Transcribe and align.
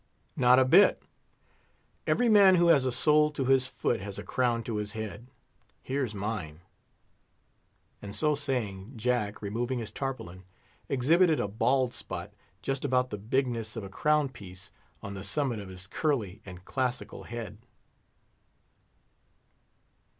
"Not 0.35 0.57
a 0.57 0.65
bit; 0.65 1.03
every 2.07 2.27
man 2.27 2.55
who 2.55 2.69
has 2.69 2.85
a 2.85 2.91
sole 2.91 3.29
to 3.33 3.45
his 3.45 3.67
foot 3.67 3.99
has 4.01 4.17
a 4.17 4.23
crown 4.23 4.63
to 4.63 4.77
his 4.77 4.93
head. 4.93 5.27
Here's 5.83 6.15
mine;" 6.15 6.61
and 8.01 8.15
so 8.15 8.33
saying, 8.33 8.93
Jack, 8.95 9.43
removing 9.43 9.77
his 9.77 9.91
tarpaulin, 9.91 10.43
exhibited 10.89 11.39
a 11.39 11.47
bald 11.47 11.93
spot, 11.93 12.33
just 12.63 12.83
about 12.83 13.11
the 13.11 13.19
bigness 13.19 13.75
of 13.75 13.83
a 13.83 13.89
crown 13.89 14.29
piece, 14.29 14.71
on 15.03 15.13
the 15.13 15.23
summit 15.23 15.59
of 15.59 15.69
his 15.69 15.85
curly 15.85 16.41
and 16.47 16.65
classical 16.65 17.25
head. 17.25 17.59